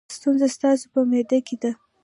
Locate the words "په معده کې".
0.93-1.55